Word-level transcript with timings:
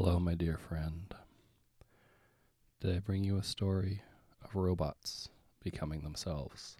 Hello, 0.00 0.20
my 0.20 0.36
dear 0.36 0.56
friend. 0.56 1.12
Did 2.80 2.94
I 2.94 3.00
bring 3.00 3.24
you 3.24 3.36
a 3.36 3.42
story 3.42 4.02
of 4.44 4.54
robots 4.54 5.28
becoming 5.60 6.02
themselves? 6.02 6.76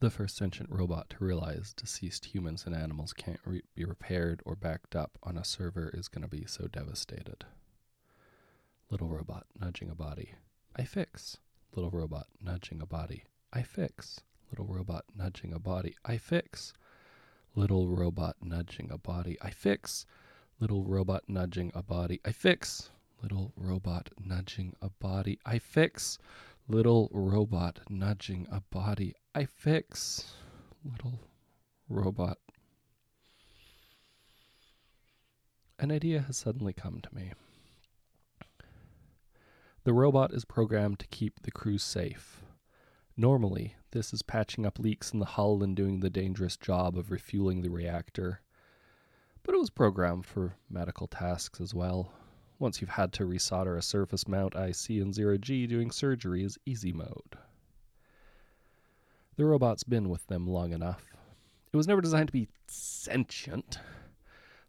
The 0.00 0.08
first 0.08 0.38
sentient 0.38 0.70
robot 0.70 1.10
to 1.10 1.22
realize 1.22 1.74
deceased 1.74 2.24
humans 2.24 2.64
and 2.64 2.74
animals 2.74 3.12
can't 3.12 3.40
re- 3.44 3.60
be 3.74 3.84
repaired 3.84 4.40
or 4.46 4.56
backed 4.56 4.96
up 4.96 5.18
on 5.22 5.36
a 5.36 5.44
server 5.44 5.90
is 5.92 6.08
going 6.08 6.22
to 6.22 6.28
be 6.28 6.46
so 6.46 6.66
devastated. 6.66 7.44
Little 8.88 9.08
robot 9.08 9.44
nudging 9.60 9.90
a 9.90 9.94
body. 9.94 10.36
I 10.74 10.84
fix. 10.84 11.36
Little 11.76 11.90
robot 11.90 12.28
nudging 12.42 12.80
a 12.80 12.86
body. 12.86 13.24
I 13.52 13.60
fix. 13.60 14.22
Little 14.50 14.64
robot 14.64 15.04
nudging 15.14 15.52
a 15.52 15.58
body. 15.58 15.94
I 16.06 16.16
fix. 16.16 16.72
Little 17.54 17.88
robot 17.88 18.36
nudging 18.42 18.90
a 18.90 18.96
body. 18.96 19.36
I 19.42 19.50
fix. 19.50 20.06
Little 20.62 20.84
robot 20.84 21.24
nudging 21.26 21.72
a 21.74 21.82
body. 21.82 22.20
I 22.24 22.30
fix. 22.30 22.90
Little 23.20 23.52
robot 23.56 24.10
nudging 24.24 24.76
a 24.80 24.90
body. 24.90 25.40
I 25.44 25.58
fix. 25.58 26.20
Little 26.68 27.10
robot 27.12 27.80
nudging 27.90 28.46
a 28.48 28.60
body. 28.60 29.16
I 29.34 29.44
fix. 29.44 30.34
Little 30.84 31.18
robot. 31.88 32.38
An 35.80 35.90
idea 35.90 36.20
has 36.20 36.36
suddenly 36.36 36.72
come 36.72 37.00
to 37.00 37.12
me. 37.12 37.32
The 39.82 39.92
robot 39.92 40.32
is 40.32 40.44
programmed 40.44 41.00
to 41.00 41.08
keep 41.08 41.42
the 41.42 41.50
crew 41.50 41.78
safe. 41.78 42.40
Normally, 43.16 43.74
this 43.90 44.14
is 44.14 44.22
patching 44.22 44.64
up 44.64 44.78
leaks 44.78 45.10
in 45.10 45.18
the 45.18 45.24
hull 45.24 45.64
and 45.64 45.74
doing 45.74 45.98
the 45.98 46.08
dangerous 46.08 46.56
job 46.56 46.96
of 46.96 47.10
refueling 47.10 47.62
the 47.62 47.68
reactor. 47.68 48.42
But 49.44 49.54
it 49.54 49.58
was 49.58 49.70
programmed 49.70 50.26
for 50.26 50.54
medical 50.70 51.06
tasks 51.06 51.60
as 51.60 51.74
well. 51.74 52.12
Once 52.58 52.80
you've 52.80 52.90
had 52.90 53.12
to 53.14 53.24
resolder 53.24 53.76
a 53.76 53.82
surface 53.82 54.28
mount 54.28 54.54
IC 54.54 54.90
in 54.90 55.12
zero 55.12 55.36
G, 55.36 55.66
doing 55.66 55.90
surgery 55.90 56.44
is 56.44 56.58
easy 56.64 56.92
mode. 56.92 57.36
The 59.36 59.44
robot's 59.44 59.82
been 59.82 60.08
with 60.08 60.26
them 60.28 60.46
long 60.46 60.72
enough. 60.72 61.04
It 61.72 61.76
was 61.76 61.88
never 61.88 62.00
designed 62.00 62.28
to 62.28 62.32
be 62.32 62.48
sentient, 62.68 63.78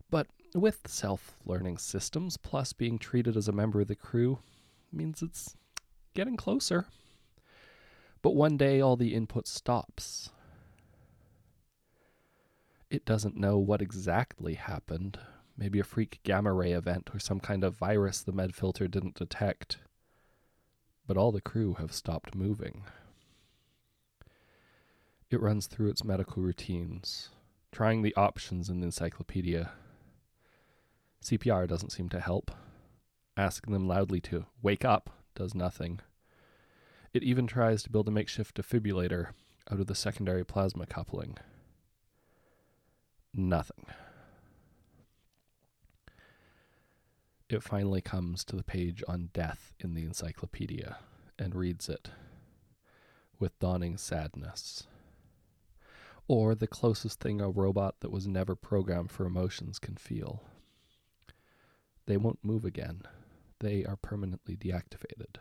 but 0.10 0.28
with 0.56 0.88
self 0.88 1.36
learning 1.46 1.78
systems, 1.78 2.38
plus 2.38 2.74
being 2.74 2.98
treated 2.98 3.36
as 3.36 3.48
a 3.48 3.52
member 3.52 3.82
of 3.82 3.88
the 3.88 3.96
crew, 3.96 4.40
means 4.92 5.22
it's 5.22 5.56
getting 6.14 6.38
closer. 6.38 6.88
But 8.22 8.36
one 8.36 8.58
day 8.58 8.80
all 8.80 8.96
the 8.96 9.14
input 9.14 9.48
stops. 9.48 10.30
It 12.94 13.06
doesn't 13.06 13.36
know 13.36 13.58
what 13.58 13.82
exactly 13.82 14.54
happened. 14.54 15.18
Maybe 15.58 15.80
a 15.80 15.84
freak 15.84 16.20
gamma 16.22 16.54
ray 16.54 16.74
event 16.74 17.10
or 17.12 17.18
some 17.18 17.40
kind 17.40 17.64
of 17.64 17.76
virus 17.76 18.22
the 18.22 18.32
med 18.32 18.54
filter 18.54 18.88
didn't 18.88 19.16
detect. 19.16 19.80
But 21.08 21.18
all 21.18 21.32
the 21.32 21.42
crew 21.42 21.74
have 21.80 21.92
stopped 21.92 22.36
moving. 22.36 22.84
It 25.32 25.42
runs 25.42 25.66
through 25.66 25.90
its 25.90 26.04
medical 26.04 26.44
routines, 26.44 27.30
trying 27.72 28.04
the 28.04 28.16
options 28.16 28.70
in 28.70 28.80
the 28.80 28.86
encyclopedia. 28.86 29.72
CPR 31.24 31.68
doesn't 31.68 31.94
seem 31.94 32.10
to 32.10 32.20
help. 32.20 32.52
Asking 33.36 33.74
them 33.74 33.88
loudly 33.88 34.22
to 34.22 34.46
wake 34.62 34.86
up 34.86 35.10
does 35.34 35.56
nothing. 35.56 36.00
It 37.12 37.24
even 37.24 37.48
tries 37.48 37.82
to 37.82 37.90
build 37.90 38.08
a 38.08 38.12
makeshift 38.12 38.56
defibrillator 38.56 39.30
out 39.72 39.80
of 39.80 39.88
the 39.88 39.96
secondary 39.96 40.46
plasma 40.46 40.86
coupling. 40.86 41.40
Nothing. 43.34 43.86
It 47.50 47.64
finally 47.64 48.02
comes 48.02 48.44
to 48.46 48.56
the 48.56 48.64
page 48.64 49.04
on 49.08 49.30
death 49.34 49.74
in 49.80 49.94
the 49.94 50.04
encyclopedia 50.04 50.98
and 51.38 51.56
reads 51.56 51.90
it 51.90 52.10
with 53.40 53.58
dawning 53.60 53.98
sadness. 53.98 54.88
Or 56.28 56.56
the 56.56 56.68
closest 56.68 57.20
thing 57.20 57.42
a 57.42 57.50
robot 57.50 57.96
that 58.00 58.12
was 58.12 58.28
never 58.28 58.56
programmed 58.56 59.12
for 59.12 59.26
emotions 59.26 59.80
can 59.80 59.96
feel. 59.96 60.44
They 62.06 62.18
won't 62.18 62.44
move 62.44 62.66
again. 62.66 63.02
They 63.60 63.84
are 63.84 63.98
permanently 63.98 64.56
deactivated. 64.56 65.38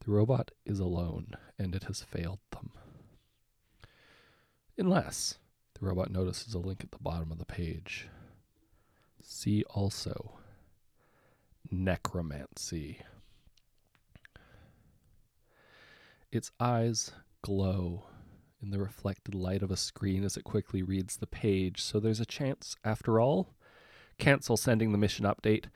The 0.00 0.10
robot 0.10 0.52
is 0.64 0.78
alone, 0.80 1.32
and 1.58 1.74
it 1.74 1.84
has 1.84 2.02
failed 2.02 2.40
them. 2.50 2.70
Unless 4.76 5.38
the 5.78 5.86
robot 5.86 6.10
notices 6.10 6.54
a 6.54 6.58
link 6.58 6.82
at 6.82 6.90
the 6.90 6.98
bottom 6.98 7.30
of 7.30 7.38
the 7.38 7.44
page. 7.44 8.08
See 9.22 9.64
also 9.70 10.38
necromancy. 11.70 13.00
Its 16.30 16.50
eyes 16.60 17.12
glow 17.42 18.04
in 18.60 18.70
the 18.70 18.78
reflected 18.78 19.34
light 19.34 19.62
of 19.62 19.70
a 19.70 19.76
screen 19.76 20.24
as 20.24 20.36
it 20.36 20.44
quickly 20.44 20.82
reads 20.82 21.16
the 21.16 21.26
page, 21.26 21.82
so 21.82 22.00
there's 22.00 22.20
a 22.20 22.26
chance, 22.26 22.76
after 22.84 23.20
all. 23.20 23.54
Cancel 24.18 24.56
sending 24.56 24.92
the 24.92 24.98
mission 24.98 25.24
update 25.24 25.66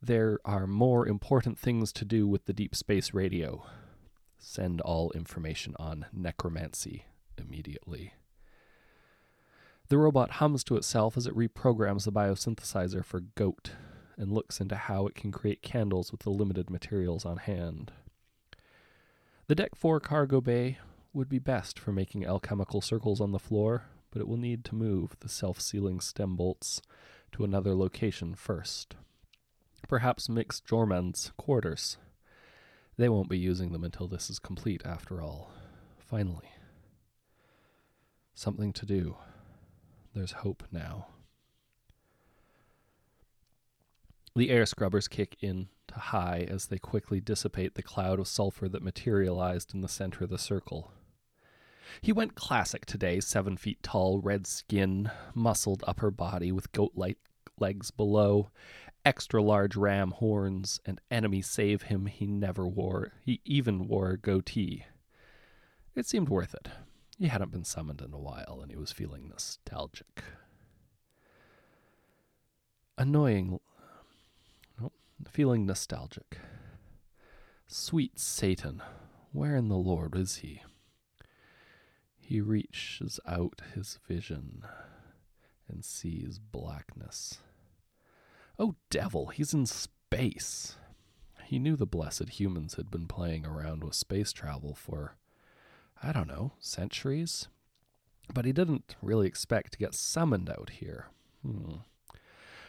there 0.00 0.38
are 0.44 0.66
more 0.66 1.08
important 1.08 1.58
things 1.58 1.92
to 1.92 2.04
do 2.04 2.28
with 2.28 2.44
the 2.44 2.52
deep 2.52 2.76
space 2.76 3.12
radio. 3.12 3.64
Send 4.38 4.80
all 4.80 5.10
information 5.10 5.74
on 5.78 6.06
necromancy 6.12 7.06
immediately. 7.36 8.14
The 9.88 9.98
robot 9.98 10.32
hums 10.32 10.64
to 10.64 10.76
itself 10.76 11.16
as 11.16 11.26
it 11.26 11.34
reprograms 11.34 12.04
the 12.04 12.12
biosynthesizer 12.12 13.02
for 13.04 13.20
goat 13.20 13.70
and 14.18 14.32
looks 14.32 14.60
into 14.60 14.76
how 14.76 15.06
it 15.06 15.14
can 15.14 15.32
create 15.32 15.62
candles 15.62 16.12
with 16.12 16.20
the 16.22 16.30
limited 16.30 16.68
materials 16.68 17.24
on 17.24 17.38
hand. 17.38 17.92
The 19.46 19.54
Deck 19.54 19.74
4 19.74 19.98
cargo 20.00 20.42
bay 20.42 20.78
would 21.14 21.28
be 21.28 21.38
best 21.38 21.78
for 21.78 21.90
making 21.90 22.26
alchemical 22.26 22.82
circles 22.82 23.18
on 23.18 23.32
the 23.32 23.38
floor, 23.38 23.84
but 24.10 24.20
it 24.20 24.28
will 24.28 24.36
need 24.36 24.62
to 24.66 24.74
move 24.74 25.16
the 25.20 25.28
self 25.28 25.58
sealing 25.58 26.00
stem 26.00 26.36
bolts 26.36 26.82
to 27.32 27.44
another 27.44 27.74
location 27.74 28.34
first. 28.34 28.94
Perhaps 29.88 30.28
Mix 30.28 30.60
Jorman's 30.60 31.32
quarters. 31.38 31.96
They 32.98 33.08
won't 33.08 33.30
be 33.30 33.38
using 33.38 33.72
them 33.72 33.84
until 33.84 34.08
this 34.08 34.28
is 34.28 34.38
complete, 34.38 34.82
after 34.84 35.22
all. 35.22 35.50
Finally. 35.98 36.50
Something 38.34 38.72
to 38.74 38.84
do. 38.84 39.16
There's 40.18 40.32
hope 40.32 40.64
now. 40.72 41.06
The 44.34 44.50
air 44.50 44.66
scrubbers 44.66 45.06
kick 45.06 45.36
in 45.40 45.68
to 45.86 45.94
high 45.94 46.44
as 46.50 46.66
they 46.66 46.78
quickly 46.78 47.20
dissipate 47.20 47.76
the 47.76 47.84
cloud 47.84 48.18
of 48.18 48.26
sulfur 48.26 48.68
that 48.68 48.82
materialized 48.82 49.72
in 49.72 49.80
the 49.80 49.86
center 49.86 50.24
of 50.24 50.30
the 50.30 50.36
circle. 50.36 50.90
He 52.00 52.10
went 52.10 52.34
classic 52.34 52.84
today, 52.84 53.20
seven 53.20 53.56
feet 53.56 53.80
tall, 53.80 54.18
red 54.18 54.48
skin, 54.48 55.08
muscled 55.36 55.84
upper 55.86 56.10
body 56.10 56.50
with 56.50 56.72
goat 56.72 56.94
like 56.96 57.18
legs 57.60 57.92
below, 57.92 58.50
extra 59.04 59.40
large 59.40 59.76
ram 59.76 60.10
horns, 60.10 60.80
and 60.84 61.00
enemy 61.12 61.42
save 61.42 61.82
him 61.82 62.06
he 62.06 62.26
never 62.26 62.66
wore. 62.66 63.12
He 63.24 63.40
even 63.44 63.86
wore 63.86 64.10
a 64.10 64.18
goatee. 64.18 64.84
It 65.94 66.06
seemed 66.06 66.28
worth 66.28 66.54
it. 66.54 66.66
He 67.18 67.26
hadn't 67.28 67.50
been 67.50 67.64
summoned 67.64 68.00
in 68.00 68.12
a 68.12 68.18
while, 68.18 68.60
and 68.62 68.70
he 68.70 68.76
was 68.76 68.92
feeling 68.92 69.28
nostalgic. 69.28 70.22
Annoying. 72.96 73.58
Feeling 75.28 75.66
nostalgic. 75.66 76.38
Sweet 77.66 78.18
Satan, 78.18 78.82
where 79.32 79.56
in 79.56 79.68
the 79.68 79.76
Lord 79.76 80.14
is 80.14 80.36
he? 80.36 80.62
He 82.16 82.40
reaches 82.40 83.18
out 83.26 83.62
his 83.74 83.98
vision 84.06 84.64
and 85.68 85.84
sees 85.84 86.38
blackness. 86.38 87.38
Oh, 88.58 88.76
devil, 88.90 89.28
he's 89.28 89.52
in 89.52 89.66
space. 89.66 90.76
He 91.44 91.58
knew 91.58 91.76
the 91.76 91.86
blessed 91.86 92.28
humans 92.40 92.74
had 92.74 92.90
been 92.90 93.06
playing 93.06 93.44
around 93.44 93.82
with 93.82 93.94
space 93.94 94.32
travel 94.32 94.74
for, 94.74 95.16
I 96.02 96.12
don't 96.12 96.28
know, 96.28 96.52
centuries? 96.60 97.48
But 98.32 98.44
he 98.44 98.52
didn't 98.52 98.96
really 99.02 99.26
expect 99.26 99.72
to 99.72 99.78
get 99.78 99.94
summoned 99.94 100.50
out 100.50 100.70
here. 100.70 101.06
Hmm. 101.42 101.76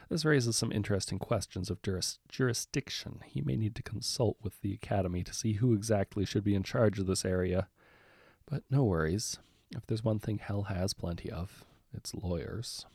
This 0.09 0.25
raises 0.25 0.55
some 0.55 0.71
interesting 0.71 1.19
questions 1.19 1.69
of 1.69 1.81
juris- 1.83 2.17
jurisdiction. 2.27 3.19
He 3.25 3.41
may 3.41 3.55
need 3.55 3.75
to 3.75 3.83
consult 3.83 4.37
with 4.41 4.59
the 4.61 4.73
Academy 4.73 5.23
to 5.23 5.33
see 5.33 5.53
who 5.53 5.73
exactly 5.73 6.25
should 6.25 6.43
be 6.43 6.55
in 6.55 6.63
charge 6.63 6.97
of 6.97 7.05
this 7.05 7.23
area. 7.23 7.67
But 8.49 8.63
no 8.71 8.83
worries. 8.83 9.37
If 9.75 9.85
there's 9.85 10.03
one 10.03 10.17
thing 10.17 10.39
hell 10.39 10.63
has 10.63 10.95
plenty 10.95 11.29
of, 11.29 11.63
it's 11.93 12.15
lawyers. 12.15 12.87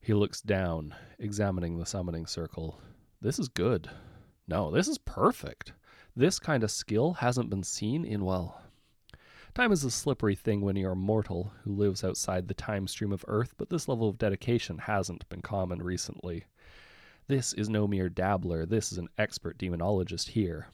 He 0.00 0.14
looks 0.14 0.40
down, 0.40 0.96
examining 1.16 1.78
the 1.78 1.86
summoning 1.86 2.26
circle. 2.26 2.80
This 3.20 3.38
is 3.38 3.48
good. 3.48 3.88
No, 4.48 4.72
this 4.72 4.88
is 4.88 4.98
perfect. 4.98 5.74
This 6.14 6.38
kind 6.38 6.62
of 6.62 6.70
skill 6.70 7.14
hasn't 7.14 7.50
been 7.50 7.62
seen 7.62 8.04
in, 8.04 8.24
well, 8.24 8.62
Time 9.54 9.70
is 9.70 9.84
a 9.84 9.90
slippery 9.90 10.34
thing 10.34 10.62
when 10.62 10.76
you're 10.76 10.92
a 10.92 10.96
mortal 10.96 11.52
who 11.62 11.74
lives 11.74 12.02
outside 12.02 12.48
the 12.48 12.54
time 12.54 12.88
stream 12.88 13.12
of 13.12 13.22
Earth, 13.28 13.52
but 13.58 13.68
this 13.68 13.86
level 13.86 14.08
of 14.08 14.16
dedication 14.16 14.78
hasn't 14.78 15.28
been 15.28 15.42
common 15.42 15.82
recently. 15.82 16.46
This 17.28 17.52
is 17.52 17.68
no 17.68 17.86
mere 17.86 18.08
dabbler, 18.08 18.64
this 18.64 18.92
is 18.92 18.96
an 18.96 19.10
expert 19.18 19.58
demonologist 19.58 20.28
here. 20.28 20.68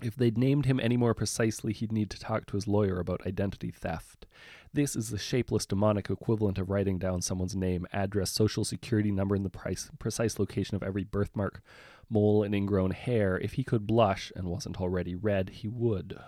If 0.00 0.14
they'd 0.14 0.38
named 0.38 0.66
him 0.66 0.78
any 0.78 0.96
more 0.96 1.14
precisely, 1.14 1.72
he'd 1.72 1.90
need 1.90 2.10
to 2.10 2.20
talk 2.20 2.46
to 2.46 2.56
his 2.56 2.68
lawyer 2.68 3.00
about 3.00 3.26
identity 3.26 3.72
theft. 3.72 4.26
This 4.72 4.94
is 4.94 5.10
the 5.10 5.18
shapeless 5.18 5.66
demonic 5.66 6.08
equivalent 6.08 6.58
of 6.58 6.70
writing 6.70 6.98
down 6.98 7.22
someone's 7.22 7.56
name, 7.56 7.88
address, 7.92 8.30
social 8.30 8.64
security 8.64 9.10
number, 9.10 9.34
and 9.34 9.44
the 9.44 9.50
price, 9.50 9.90
precise 9.98 10.38
location 10.38 10.76
of 10.76 10.82
every 10.84 11.02
birthmark, 11.02 11.60
mole, 12.08 12.42
and 12.42 12.54
ingrown 12.54 12.92
hair. 12.92 13.38
If 13.38 13.54
he 13.54 13.64
could 13.64 13.86
blush 13.86 14.32
and 14.36 14.48
wasn't 14.48 14.80
already 14.80 15.14
red, 15.14 15.50
he 15.50 15.68
would. 15.68 16.18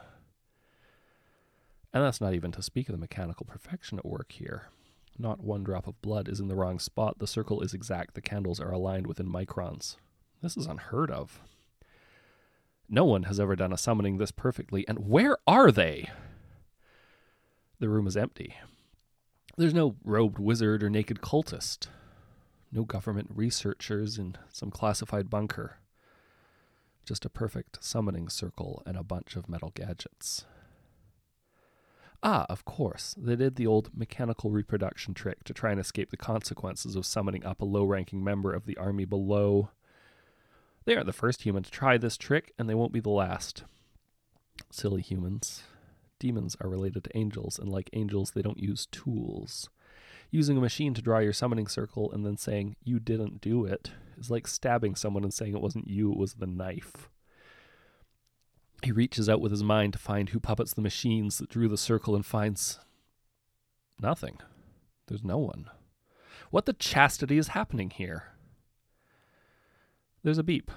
And 1.93 2.05
that's 2.05 2.21
not 2.21 2.35
even 2.35 2.53
to 2.53 2.63
speak 2.63 2.89
of 2.89 2.93
the 2.93 3.01
mechanical 3.01 3.47
perfection 3.47 3.99
at 3.99 4.07
work 4.07 4.33
here. 4.33 4.69
Not 5.19 5.43
one 5.43 5.65
drop 5.65 5.87
of 5.87 6.01
blood 6.01 6.29
is 6.29 6.39
in 6.39 6.49
the 6.49 6.55
wrong 6.55 6.79
spot. 6.79 7.19
The 7.19 7.27
circle 7.27 7.61
is 7.61 7.75
exact. 7.75 8.15
The 8.15 8.21
candles 8.21 8.61
are 8.61 8.71
aligned 8.71 9.07
within 9.07 9.31
microns. 9.31 9.97
This 10.43 10.57
is 10.57 10.67
unheard 10.67 11.11
of. 11.11 11.41
No 12.89 13.05
one 13.05 13.25
has 13.25 13.41
ever 13.41 13.57
done 13.57 13.73
a 13.73 13.79
summoning 13.79 14.19
this 14.19 14.31
perfectly. 14.31 14.87
And 14.87 15.09
where 15.09 15.37
are 15.47 15.73
they? 15.73 16.11
The 17.81 17.89
room 17.89 18.07
is 18.07 18.17
empty. 18.17 18.55
There's 19.57 19.75
no 19.75 19.97
robed 20.05 20.39
wizard 20.39 20.83
or 20.83 20.91
naked 20.91 21.21
cultist. 21.21 21.89
No 22.71 22.85
government 22.85 23.31
researchers 23.35 24.19
in 24.19 24.37
some 24.53 24.71
classified 24.71 25.31
bunker. 25.31 25.79
Just 27.05 27.25
a 27.25 27.31
perfect 27.31 27.83
summoning 27.83 28.29
circle 28.29 28.83
and 28.85 28.97
a 28.97 29.03
bunch 29.03 29.37
of 29.37 29.49
metal 29.49 29.73
gadgets. 29.75 30.45
Ah, 32.23 32.47
of 32.49 32.65
course, 32.65 33.15
they 33.17 33.37
did 33.37 33.57
the 33.57 33.67
old 33.67 33.97
mechanical 33.97 34.51
reproduction 34.51 35.15
trick 35.15 35.45
to 35.45 35.55
try 35.55 35.71
and 35.71 35.81
escape 35.81 36.11
the 36.11 36.17
consequences 36.17 36.97
of 36.97 37.07
summoning 37.07 37.47
up 37.47 37.63
a 37.63 37.65
low 37.65 37.85
ranking 37.85 38.23
member 38.23 38.53
of 38.53 38.67
the 38.67 38.77
army 38.77 39.05
below. 39.05 39.71
They 40.85 40.95
aren't 40.95 41.07
the 41.07 41.13
first 41.13 41.43
human 41.43 41.63
to 41.63 41.71
try 41.71 41.97
this 41.97 42.17
trick, 42.17 42.53
and 42.59 42.69
they 42.69 42.75
won't 42.75 42.93
be 42.93 43.01
the 43.01 43.11
last. 43.11 43.65
Silly 44.71 45.01
humans. 45.01 45.63
Demons 46.19 46.57
are 46.61 46.69
related 46.69 47.05
to 47.05 47.17
angels, 47.17 47.59
and 47.59 47.69
like 47.69 47.89
angels, 47.93 48.33
they 48.33 48.43
don't 48.43 48.59
use 48.59 48.87
tools. 48.87 49.71
Using 50.31 50.59
a 50.59 50.61
machine 50.61 50.93
to 50.95 51.03
draw 51.03 51.19
your 51.21 51.33
summoning 51.33 51.67
circle 51.67 52.13
and 52.13 52.25
then 52.25 52.37
saying, 52.37 52.77
you 52.85 53.01
didn't 53.01 53.41
do 53.41 53.65
it, 53.65 53.93
is 54.19 54.31
like 54.31 54.47
stabbing 54.47 54.95
someone 54.95 55.25
and 55.25 55.33
saying 55.33 55.55
it 55.55 55.63
wasn't 55.63 55.89
you, 55.89 56.13
it 56.13 56.19
was 56.19 56.35
the 56.35 56.47
knife. 56.47 57.09
He 58.83 58.93
reaches 58.93 59.29
out 59.29 59.41
with 59.41 59.51
his 59.51 59.63
mind 59.63 59.95
to 59.95 59.99
find 59.99 60.29
who 60.29 60.39
puppets 60.39 60.75
the 60.75 60.83
machines 60.83 61.39
that 61.39 61.49
drew 61.49 61.69
the 61.69 61.77
circle 61.77 62.15
and 62.15 62.25
finds 62.25 62.79
nothing. 64.01 64.39
There's 65.07 65.25
no 65.25 65.39
one. 65.39 65.71
What 66.51 66.67
the 66.67 66.75
chastity 66.75 67.39
is 67.39 67.49
happening 67.49 67.91
here? 67.91 68.25
There's 70.23 70.39
a 70.39 70.45
beep. 70.45 70.71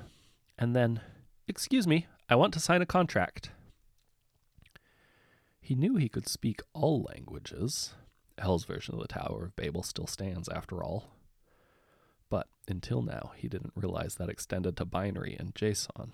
And 0.58 0.76
then, 0.76 1.02
excuse 1.48 1.86
me, 1.86 2.08
I 2.30 2.36
want 2.36 2.54
to 2.54 2.60
sign 2.60 2.82
a 2.82 2.86
contract. 2.86 3.52
He 5.60 5.76
knew 5.76 5.96
he 5.96 6.10
could 6.10 6.28
speak 6.28 6.62
all 6.74 7.08
languages. 7.14 7.94
Hell's 8.42 8.66
version 8.66 8.96
of 8.96 9.02
the 9.02 9.08
Tower 9.08 9.46
of 9.46 9.56
Babel 9.56 9.84
still 9.84 10.08
stands, 10.08 10.50
after 10.50 10.84
all. 10.84 11.12
But 12.30 12.48
until 12.68 13.02
now, 13.02 13.32
he 13.36 13.48
didn't 13.48 13.74
realize 13.76 14.16
that 14.16 14.30
extended 14.30 14.78
to 14.78 14.86
binary 14.86 15.36
and 15.40 15.54
JSON. 15.54 16.14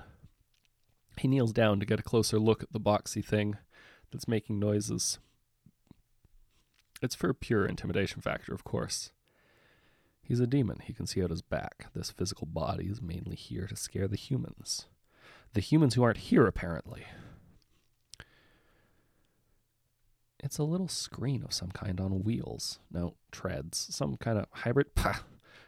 He 1.18 1.28
kneels 1.28 1.54
down 1.54 1.80
to 1.80 1.86
get 1.86 2.00
a 2.00 2.04
closer 2.04 2.40
look 2.40 2.64
at 2.64 2.72
the 2.72 2.80
boxy 2.80 3.24
thing 3.24 3.58
that's 4.12 4.28
making 4.28 4.60
noises. 4.60 5.20
It's 7.02 7.16
for 7.16 7.34
pure 7.34 7.66
intimidation 7.66 8.22
factor, 8.22 8.54
of 8.54 8.64
course. 8.64 9.12
He's 10.22 10.40
a 10.40 10.48
demon. 10.48 10.80
He 10.84 10.94
can 10.94 11.08
see 11.08 11.24
out 11.24 11.30
his 11.30 11.42
back. 11.42 11.88
This 11.94 12.12
physical 12.12 12.48
body 12.48 12.86
is 12.86 13.02
mainly 13.02 13.36
here 13.36 13.66
to 13.68 13.76
scare 13.76 14.08
the 14.08 14.18
humans. 14.18 14.88
The 15.54 15.62
humans 15.62 15.94
who 15.94 16.04
aren't 16.04 16.18
here, 16.18 16.46
apparently. 16.46 17.06
It's 20.40 20.58
a 20.58 20.64
little 20.64 20.88
screen 20.88 21.44
of 21.44 21.54
some 21.54 21.72
kind 21.72 22.00
on 22.00 22.24
wheels. 22.24 22.80
No, 22.92 23.16
treads. 23.32 23.88
Some 23.92 24.18
kind 24.18 24.38
of 24.38 24.46
hybrid. 24.52 24.96
Pah! 24.96 25.22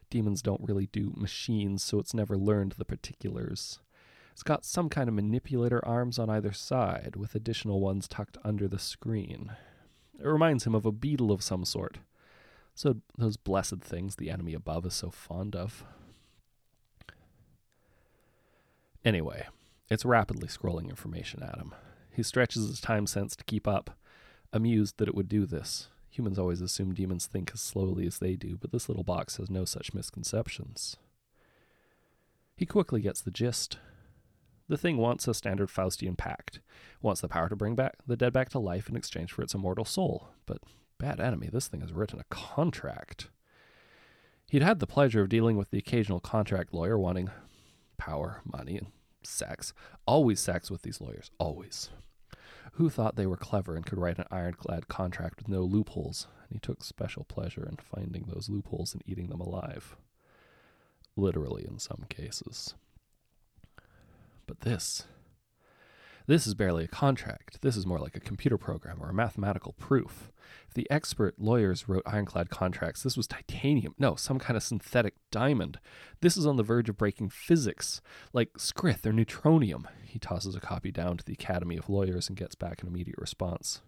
Demons 0.10 0.42
don't 0.42 0.62
really 0.62 0.88
do 0.88 1.14
machines, 1.16 1.84
so 1.84 2.00
it's 2.00 2.14
never 2.14 2.38
learned 2.38 2.74
the 2.74 2.86
particulars. 2.86 3.80
It's 4.32 4.44
got 4.44 4.66
some 4.66 4.90
kind 4.90 5.10
of 5.10 5.16
manipulator 5.16 5.86
arms 5.86 6.18
on 6.18 6.30
either 6.30 6.54
side, 6.54 7.16
with 7.16 7.36
additional 7.36 7.80
ones 7.80 8.08
tucked 8.08 8.38
under 8.44 8.68
the 8.68 8.80
screen. 8.80 9.52
It 10.20 10.26
reminds 10.26 10.66
him 10.66 10.74
of 10.74 10.86
a 10.86 10.92
beetle 10.92 11.32
of 11.32 11.44
some 11.44 11.66
sort. 11.66 12.00
So, 12.74 12.98
those 13.18 13.38
blessed 13.38 13.82
things 13.82 14.16
the 14.16 14.30
enemy 14.30 14.54
above 14.54 14.86
is 14.86 14.94
so 14.94 15.10
fond 15.10 15.56
of. 15.56 15.84
Anyway, 19.04 19.48
it's 19.90 20.06
rapidly 20.06 20.48
scrolling 20.48 20.90
information 20.90 21.44
at 21.44 21.58
him. 21.58 21.74
He 22.12 22.24
stretches 22.24 22.68
his 22.68 22.82
time 22.82 23.08
sense 23.08 23.36
to 23.36 23.44
keep 23.44 23.68
up, 23.68 23.98
amused 24.52 24.98
that 24.98 25.08
it 25.08 25.16
would 25.16 25.30
do 25.30 25.46
this. 25.46 25.90
Humans 26.10 26.40
always 26.40 26.62
assume 26.62 26.94
demons 26.94 27.28
think 27.28 27.52
as 27.54 27.62
slowly 27.62 28.06
as 28.08 28.18
they 28.18 28.36
do, 28.36 28.58
but 28.58 28.72
this 28.72 28.90
little 28.90 29.04
box 29.04 29.38
has 29.38 29.50
no 29.50 29.66
such 29.66 29.94
misconceptions. 29.94 30.98
He 32.56 32.66
quickly 32.66 33.02
gets 33.02 33.22
the 33.22 33.32
gist. 33.32 33.78
The 34.68 34.78
thing 34.78 34.98
wants 34.98 35.28
a 35.28 35.34
standard 35.34 35.70
Faustian 35.70 36.18
pact, 36.18 36.60
wants 37.02 37.22
the 37.22 37.28
power 37.28 37.50
to 37.50 37.56
bring 37.56 37.76
back 37.76 37.98
the 38.06 38.18
dead 38.18 38.34
back 38.34 38.50
to 38.50 38.60
life 38.60 38.90
in 38.90 38.96
exchange 38.96 39.32
for 39.32 39.42
its 39.42 39.54
immortal 39.54 39.86
soul. 39.86 40.30
But 40.46 40.60
bad 40.98 41.20
enemy, 41.20 41.50
this 41.52 41.68
thing 41.68 41.82
has 41.82 41.94
written 41.94 42.20
a 42.20 42.26
contract. 42.26 43.30
He'd 44.48 44.62
had 44.62 44.80
the 44.80 44.88
pleasure 44.88 45.22
of 45.22 45.30
dealing 45.30 45.58
with 45.58 45.70
the 45.70 45.78
occasional 45.78 46.20
contract 46.20 46.74
lawyer 46.74 46.98
wanting 46.98 47.30
power, 47.98 48.42
money, 48.44 48.78
and 48.78 48.88
sex. 49.24 49.74
Always 50.06 50.40
sex 50.40 50.70
with 50.70 50.82
these 50.82 51.00
lawyers, 51.00 51.32
always 51.40 51.90
who 52.74 52.90
thought 52.90 53.16
they 53.16 53.26
were 53.26 53.38
clever 53.38 53.76
and 53.76 53.86
could 53.86 53.98
write 53.98 54.20
an 54.20 54.26
ironclad 54.32 54.88
contract 54.88 55.38
with 55.38 55.48
no 55.48 55.62
loopholes, 55.62 56.28
and 56.44 56.54
he 56.54 56.60
took 56.60 56.84
special 56.84 57.24
pleasure 57.26 57.68
in 57.68 57.78
finding 57.78 58.26
those 58.28 58.50
loopholes 58.50 58.94
and 58.94 59.04
eating 59.06 59.28
them 59.28 59.42
alive. 59.42 59.96
Literally, 61.16 61.66
in 61.68 61.80
some 61.80 62.06
cases. 62.10 62.76
But 64.48 64.62
this, 64.62 65.04
this 66.30 66.46
is 66.46 66.54
barely 66.54 66.84
a 66.84 66.88
contract. 66.88 67.64
This 67.64 67.76
is 67.76 67.88
more 67.88 67.98
like 67.98 68.16
a 68.16 68.20
computer 68.20 68.60
program 68.60 69.00
or 69.02 69.10
a 69.10 69.14
mathematical 69.16 69.74
proof. 69.74 70.32
If 70.68 70.76
the 70.76 70.86
expert 70.92 71.34
lawyers 71.40 71.90
wrote 71.90 72.04
ironclad 72.06 72.52
contracts, 72.52 73.02
this 73.02 73.18
was 73.18 73.26
titanium. 73.26 73.96
No, 73.98 74.14
some 74.14 74.38
kind 74.38 74.56
of 74.56 74.62
synthetic 74.62 75.16
diamond. 75.32 75.80
This 76.22 76.38
is 76.38 76.46
on 76.46 76.56
the 76.56 76.62
verge 76.62 76.88
of 76.88 76.98
breaking 76.98 77.30
physics, 77.30 78.00
like 78.32 78.54
scrith 78.60 79.08
or 79.08 79.12
neutronium. 79.12 79.86
He 80.04 80.20
tosses 80.20 80.54
a 80.54 80.60
copy 80.60 80.92
down 80.92 81.18
to 81.18 81.26
the 81.26 81.34
Academy 81.34 81.78
of 81.78 81.90
Lawyers 81.90 82.28
and 82.28 82.38
gets 82.38 82.54
back 82.54 82.84
an 82.84 82.88
immediate 82.88 83.18
response. 83.18 83.82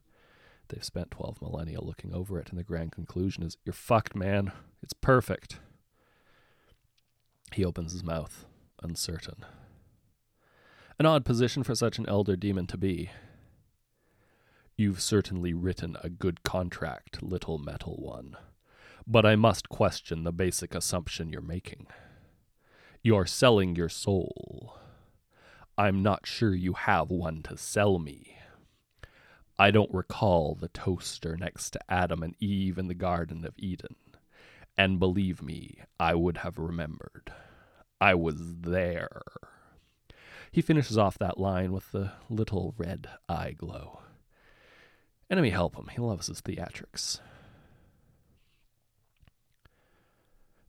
They've 0.70 0.84
spent 0.84 1.12
12 1.12 1.44
millennia 1.44 1.80
looking 1.80 2.12
over 2.12 2.40
it, 2.40 2.50
and 2.50 2.58
the 2.58 2.64
grand 2.64 2.92
conclusion 2.92 3.44
is 3.44 3.58
You're 3.64 3.74
fucked, 3.74 4.16
man. 4.16 4.52
It's 4.82 4.94
perfect. 4.94 5.60
He 7.54 7.64
opens 7.64 7.92
his 7.92 8.04
mouth, 8.04 8.46
uncertain. 8.82 9.46
An 11.02 11.08
odd 11.08 11.26
position 11.26 11.64
for 11.64 11.74
such 11.74 11.98
an 11.98 12.08
elder 12.08 12.36
demon 12.36 12.68
to 12.68 12.78
be. 12.78 13.10
You've 14.78 15.02
certainly 15.02 15.52
written 15.52 15.98
a 16.04 16.12
good 16.12 16.44
contract, 16.44 17.24
little 17.24 17.58
metal 17.58 17.96
one. 17.98 18.38
But 19.08 19.26
I 19.26 19.36
must 19.36 19.68
question 19.68 20.24
the 20.24 20.32
basic 20.32 20.76
assumption 20.76 21.32
you're 21.32 21.42
making. 21.42 21.88
You're 23.02 23.26
selling 23.26 23.76
your 23.76 23.90
soul. 23.90 24.78
I'm 25.76 26.04
not 26.04 26.28
sure 26.28 26.54
you 26.54 26.74
have 26.74 27.10
one 27.10 27.42
to 27.46 27.58
sell 27.58 27.98
me. 27.98 28.38
I 29.58 29.72
don't 29.72 29.92
recall 29.92 30.54
the 30.54 30.68
toaster 30.68 31.36
next 31.36 31.72
to 31.72 31.80
Adam 31.90 32.22
and 32.22 32.36
Eve 32.40 32.78
in 32.78 32.90
the 32.90 32.94
Garden 32.94 33.44
of 33.44 33.56
Eden. 33.58 33.96
And 34.78 35.00
believe 35.00 35.42
me, 35.42 35.80
I 36.00 36.14
would 36.14 36.38
have 36.38 36.60
remembered. 36.60 37.34
I 38.00 38.14
was 38.14 38.36
there. 38.38 39.24
He 40.52 40.62
finishes 40.62 40.98
off 40.98 41.18
that 41.18 41.40
line 41.40 41.72
with 41.72 41.92
the 41.92 42.12
little 42.30 42.76
red 42.78 43.08
eye 43.30 43.56
glow. 43.58 44.02
Enemy 45.30 45.52
help 45.52 45.78
him. 45.78 45.88
He 45.90 46.02
loves 46.02 46.28
his 46.28 46.42
theatrics. 46.42 47.22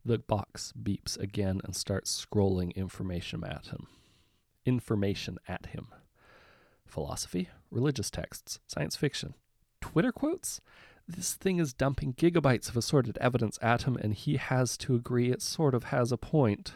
The 0.04 0.18
box 0.18 0.72
beeps 0.80 1.18
again 1.18 1.60
and 1.64 1.74
starts 1.74 2.26
scrolling 2.26 2.74
information 2.76 3.42
at 3.44 3.66
him. 3.66 3.88
Information 4.64 5.38
at 5.48 5.66
him. 5.66 5.88
Philosophy, 6.86 7.48
religious 7.70 8.10
texts, 8.10 8.60
science 8.68 8.94
fiction, 8.94 9.34
Twitter 9.80 10.12
quotes? 10.12 10.60
This 11.08 11.34
thing 11.34 11.58
is 11.58 11.72
dumping 11.72 12.14
gigabytes 12.14 12.68
of 12.68 12.76
assorted 12.76 13.18
evidence 13.18 13.58
at 13.60 13.82
him, 13.82 13.96
and 13.96 14.14
he 14.14 14.36
has 14.36 14.76
to 14.78 14.94
agree 14.94 15.32
it 15.32 15.42
sort 15.42 15.74
of 15.74 15.84
has 15.84 16.12
a 16.12 16.16
point 16.16 16.72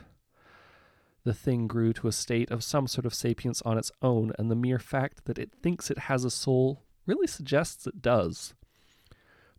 the 1.27 1.35
thing 1.35 1.67
grew 1.67 1.93
to 1.93 2.07
a 2.07 2.13
state 2.13 2.53
of 2.53 2.63
some 2.63 2.87
sort 2.87 3.05
of 3.05 3.13
sapience 3.13 3.61
on 3.63 3.77
its 3.77 3.91
own, 4.01 4.33
and 4.39 4.49
the 4.49 4.55
mere 4.55 4.79
fact 4.79 5.25
that 5.25 5.39
it 5.39 5.51
thinks 5.61 5.91
it 5.91 5.99
has 5.99 6.25
a 6.25 6.31
soul 6.31 6.85
really 7.05 7.27
suggests 7.27 7.85
it 7.85 8.01
does. 8.01 8.55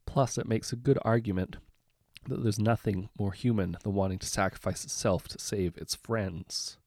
Plus, 0.05 0.37
it 0.37 0.47
makes 0.47 0.71
a 0.71 0.77
good 0.77 0.97
argument 1.01 1.57
that 2.25 2.41
there's 2.41 2.57
nothing 2.57 3.09
more 3.19 3.33
human 3.33 3.75
than 3.83 3.93
wanting 3.93 4.17
to 4.17 4.25
sacrifice 4.25 4.85
itself 4.85 5.27
to 5.27 5.39
save 5.39 5.75
its 5.75 5.93
friends. 5.93 6.77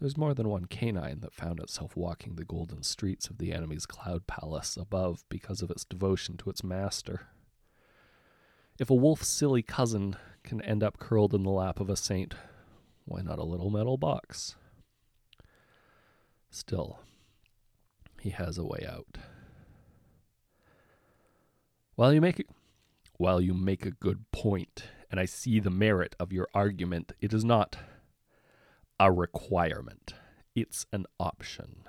There's 0.00 0.16
more 0.16 0.34
than 0.34 0.48
one 0.48 0.64
canine 0.64 1.20
that 1.20 1.32
found 1.32 1.60
itself 1.60 1.96
walking 1.96 2.34
the 2.34 2.44
golden 2.44 2.82
streets 2.82 3.28
of 3.28 3.38
the 3.38 3.52
enemy's 3.52 3.86
cloud 3.86 4.26
palace 4.26 4.76
above 4.76 5.22
because 5.28 5.62
of 5.62 5.70
its 5.70 5.84
devotion 5.84 6.36
to 6.38 6.50
its 6.50 6.64
master. 6.64 7.28
If 8.76 8.90
a 8.90 8.94
wolf's 8.94 9.28
silly 9.28 9.62
cousin 9.62 10.16
can 10.42 10.60
end 10.62 10.82
up 10.82 10.98
curled 10.98 11.32
in 11.32 11.44
the 11.44 11.50
lap 11.50 11.78
of 11.78 11.88
a 11.88 11.96
saint, 11.96 12.34
why 13.10 13.22
not 13.22 13.40
a 13.40 13.44
little 13.44 13.70
metal 13.70 13.96
box? 13.96 14.54
Still, 16.48 17.00
he 18.20 18.30
has 18.30 18.56
a 18.56 18.64
way 18.64 18.86
out. 18.88 19.18
While 21.96 22.14
you 22.14 22.20
make 22.20 22.46
while 23.16 23.40
you 23.40 23.52
make 23.52 23.84
a 23.84 23.90
good 23.90 24.30
point, 24.30 24.84
and 25.10 25.18
I 25.18 25.24
see 25.24 25.58
the 25.58 25.70
merit 25.70 26.14
of 26.20 26.32
your 26.32 26.46
argument, 26.54 27.12
it 27.20 27.32
is 27.32 27.44
not 27.44 27.76
a 29.00 29.10
requirement. 29.10 30.14
It's 30.54 30.86
an 30.92 31.06
option. 31.18 31.82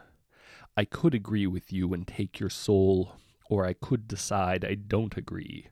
I 0.75 0.85
could 0.85 1.13
agree 1.13 1.45
with 1.45 1.71
you 1.71 1.93
and 1.93 2.07
take 2.07 2.39
your 2.39 2.49
soul, 2.49 3.13
or 3.47 3.63
I 3.63 3.73
could 3.73 4.07
decide 4.07 4.65
I 4.65 4.73
don't 4.73 5.15
agree. 5.15 5.67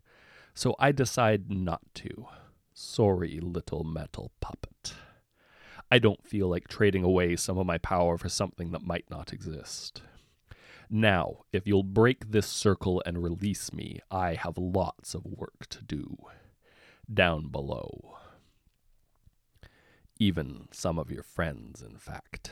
So 0.54 0.76
I 0.78 0.92
decide 0.92 1.50
not 1.50 1.82
to. 1.96 2.28
Sorry, 2.72 3.40
little 3.40 3.84
metal 3.84 4.32
puppet. 4.42 4.94
I 5.92 6.00
don't 6.00 6.26
feel 6.26 6.48
like 6.48 6.68
trading 6.68 7.04
away 7.04 7.36
some 7.36 7.58
of 7.58 7.66
my 7.66 7.78
power 7.78 8.18
for 8.18 8.30
something 8.30 8.72
that 8.72 8.86
might 8.86 9.10
not 9.10 9.34
exist. 9.34 10.02
Now, 10.90 11.46
if 11.52 11.68
you'll 11.68 11.84
break 11.84 12.32
this 12.32 12.48
circle 12.48 13.02
and 13.06 13.24
release 13.24 13.74
me, 13.74 14.00
I 14.10 14.34
have 14.36 14.58
lots 14.58 15.14
of 15.14 15.26
work 15.26 15.68
to 15.70 15.84
do. 15.84 16.18
Down 17.12 17.48
below 17.50 18.20
even 20.20 20.68
some 20.72 21.00
of 21.00 21.10
your 21.10 21.24
friends, 21.24 21.82
in 21.82 21.98
fact. 21.98 22.52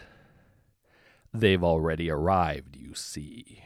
They've 1.34 1.63
already 1.63 2.10
arrived, 2.10 2.77
you 2.77 2.94
see. 2.96 3.63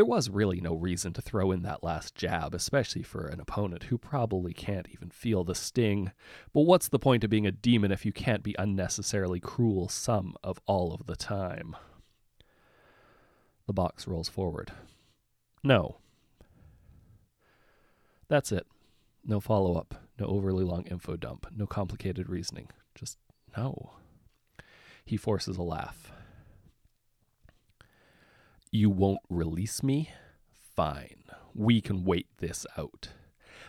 There 0.00 0.06
was 0.06 0.30
really 0.30 0.62
no 0.62 0.72
reason 0.72 1.12
to 1.12 1.20
throw 1.20 1.52
in 1.52 1.60
that 1.64 1.84
last 1.84 2.14
jab, 2.14 2.54
especially 2.54 3.02
for 3.02 3.26
an 3.26 3.38
opponent 3.38 3.82
who 3.82 3.98
probably 3.98 4.54
can't 4.54 4.88
even 4.88 5.10
feel 5.10 5.44
the 5.44 5.54
sting. 5.54 6.12
But 6.54 6.62
what's 6.62 6.88
the 6.88 6.98
point 6.98 7.22
of 7.22 7.28
being 7.28 7.46
a 7.46 7.52
demon 7.52 7.92
if 7.92 8.06
you 8.06 8.10
can't 8.10 8.42
be 8.42 8.56
unnecessarily 8.58 9.40
cruel 9.40 9.90
some 9.90 10.36
of 10.42 10.58
all 10.64 10.94
of 10.94 11.04
the 11.04 11.16
time? 11.16 11.76
The 13.66 13.74
box 13.74 14.08
rolls 14.08 14.30
forward. 14.30 14.72
No. 15.62 15.98
That's 18.28 18.52
it. 18.52 18.66
No 19.22 19.38
follow 19.38 19.76
up. 19.76 19.96
No 20.18 20.24
overly 20.28 20.64
long 20.64 20.86
info 20.86 21.16
dump. 21.16 21.46
No 21.54 21.66
complicated 21.66 22.30
reasoning. 22.30 22.70
Just 22.94 23.18
no. 23.54 23.96
He 25.04 25.18
forces 25.18 25.58
a 25.58 25.62
laugh. 25.62 26.10
You 28.72 28.90
won't 28.90 29.20
release 29.28 29.82
me? 29.82 30.10
Fine. 30.76 31.24
We 31.54 31.80
can 31.80 32.04
wait 32.04 32.28
this 32.38 32.66
out. 32.78 33.08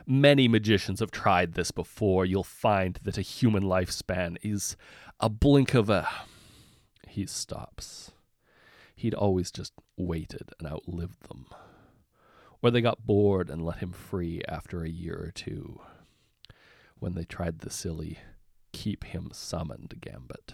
Many 0.06 0.48
magicians 0.48 1.00
have 1.00 1.12
tried 1.12 1.54
this 1.54 1.72
before. 1.72 2.26
You'll 2.26 2.44
find 2.44 3.00
that 3.04 3.18
a 3.18 3.22
human 3.22 3.64
lifespan 3.64 4.38
is 4.42 4.76
a 5.20 5.30
blink 5.30 5.74
of 5.74 5.90
a. 5.90 6.08
He 7.08 7.26
stops. 7.26 8.12
He'd 8.96 9.14
always 9.14 9.52
just 9.52 9.74
waited 9.98 10.52
and 10.58 10.68
outlived 10.68 11.28
them. 11.28 11.48
Or 12.62 12.72
they 12.72 12.80
got 12.80 13.06
bored 13.06 13.50
and 13.50 13.66
let 13.66 13.80
him 13.80 13.92
free 13.92 14.42
after 14.48 14.84
a 14.84 14.90
year 14.90 15.16
or 15.16 15.32
two 15.32 15.82
when 17.00 17.16
they 17.16 17.26
tried 17.26 17.60
the 17.60 17.70
silly 17.70 18.20
keep 18.72 19.04
him 19.06 19.30
summoned 19.34 19.96
gambit. 20.00 20.54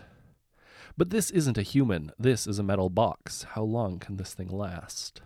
But 0.95 1.09
this 1.09 1.31
isn't 1.31 1.57
a 1.57 1.63
human, 1.63 2.11
this 2.17 2.47
is 2.47 2.59
a 2.59 2.63
metal 2.63 2.89
box. 2.89 3.43
How 3.51 3.63
long 3.63 3.99
can 3.99 4.17
this 4.17 4.33
thing 4.33 4.49
last? 4.49 5.21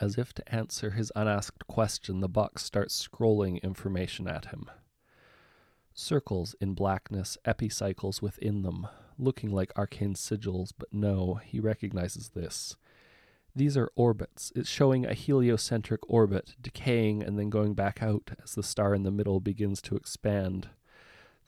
As 0.00 0.16
if 0.16 0.32
to 0.34 0.54
answer 0.54 0.90
his 0.90 1.12
unasked 1.16 1.66
question, 1.66 2.20
the 2.20 2.28
box 2.28 2.62
starts 2.62 3.06
scrolling 3.06 3.60
information 3.62 4.28
at 4.28 4.46
him. 4.46 4.70
Circles 5.92 6.54
in 6.60 6.74
blackness, 6.74 7.36
epicycles 7.44 8.22
within 8.22 8.62
them, 8.62 8.86
looking 9.18 9.50
like 9.50 9.76
arcane 9.76 10.14
sigils, 10.14 10.72
but 10.76 10.92
no, 10.92 11.40
he 11.44 11.58
recognizes 11.58 12.28
this. 12.28 12.76
These 13.56 13.76
are 13.76 13.90
orbits. 13.96 14.52
It's 14.54 14.68
showing 14.68 15.04
a 15.04 15.14
heliocentric 15.14 16.00
orbit 16.08 16.54
decaying 16.60 17.24
and 17.24 17.36
then 17.36 17.50
going 17.50 17.74
back 17.74 18.00
out 18.00 18.30
as 18.44 18.54
the 18.54 18.62
star 18.62 18.94
in 18.94 19.02
the 19.02 19.10
middle 19.10 19.40
begins 19.40 19.82
to 19.82 19.96
expand. 19.96 20.68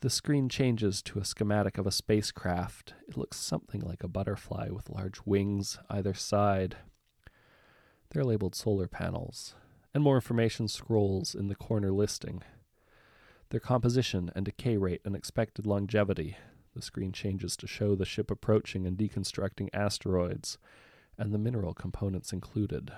The 0.01 0.09
screen 0.11 0.49
changes 0.49 1.03
to 1.03 1.19
a 1.19 1.27
schematic 1.27 1.77
of 1.77 1.87
a 1.87 1.93
spacecraft. 1.93 2.95
It 3.07 3.19
looks 3.19 3.37
something 3.37 3.83
like 3.83 4.03
a 4.03 4.09
butterfly 4.09 4.71
with 4.71 4.89
large 4.89 5.21
wings 5.27 5.79
either 5.91 6.15
side. 6.15 6.79
They're 8.11 8.25
labeled 8.25 8.55
solar 8.55 8.89
panels, 8.89 9.55
and 9.93 10.03
more 10.03 10.15
information 10.15 10.69
scrolls 10.69 11.35
in 11.35 11.49
the 11.49 11.55
corner 11.55 11.93
listing. 11.93 12.43
Their 13.51 13.61
composition 13.61 14.31
and 14.35 14.47
decay 14.47 14.79
rate 14.79 15.03
and 15.05 15.15
expected 15.15 15.67
longevity. 15.67 16.39
The 16.75 16.81
screen 16.81 17.13
changes 17.13 17.55
to 17.59 17.67
show 17.67 17.95
the 17.95 18.07
ship 18.07 18.31
approaching 18.31 18.87
and 18.87 18.97
deconstructing 18.97 19.69
asteroids 19.75 20.57
and 21.19 21.35
the 21.35 21.39
mineral 21.39 21.75
components 21.75 22.33
included. 22.33 22.91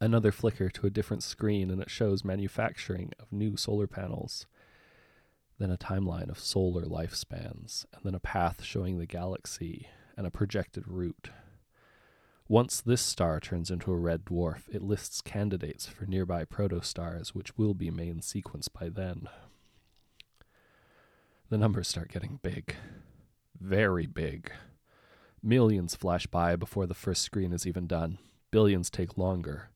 Another 0.00 0.30
flicker 0.30 0.68
to 0.70 0.86
a 0.86 0.90
different 0.90 1.24
screen, 1.24 1.68
and 1.68 1.82
it 1.82 1.90
shows 1.90 2.24
manufacturing 2.24 3.10
of 3.18 3.32
new 3.32 3.56
solar 3.56 3.88
panels. 3.88 4.46
Then 5.60 5.70
a 5.70 5.76
timeline 5.76 6.30
of 6.30 6.38
solar 6.38 6.86
lifespans, 6.86 7.84
and 7.92 8.02
then 8.02 8.14
a 8.14 8.20
path 8.20 8.64
showing 8.64 8.98
the 8.98 9.04
galaxy 9.04 9.88
and 10.16 10.26
a 10.26 10.30
projected 10.30 10.88
route. 10.88 11.28
Once 12.48 12.80
this 12.80 13.02
star 13.02 13.38
turns 13.38 13.70
into 13.70 13.92
a 13.92 13.96
red 13.96 14.24
dwarf, 14.24 14.62
it 14.70 14.80
lists 14.80 15.20
candidates 15.20 15.86
for 15.86 16.06
nearby 16.06 16.46
protostars, 16.46 17.28
which 17.28 17.58
will 17.58 17.74
be 17.74 17.90
main 17.90 18.22
sequence 18.22 18.68
by 18.68 18.88
then. 18.88 19.28
The 21.50 21.58
numbers 21.58 21.88
start 21.88 22.10
getting 22.10 22.40
big. 22.42 22.74
Very 23.60 24.06
big. 24.06 24.50
Millions 25.42 25.94
flash 25.94 26.26
by 26.26 26.56
before 26.56 26.86
the 26.86 26.94
first 26.94 27.22
screen 27.22 27.52
is 27.52 27.66
even 27.66 27.86
done. 27.86 28.18
Billions 28.50 28.88
take 28.88 29.18
longer. 29.18 29.69